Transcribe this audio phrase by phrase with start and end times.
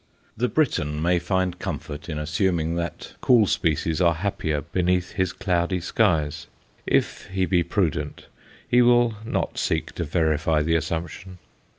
[0.35, 5.79] The Briton may find comfort in assuming that cool species are happier beneath his cloudy
[5.79, 6.47] skies;
[6.87, 8.25] if he be prudent,
[8.67, 11.37] he will not seek to verify the assumption.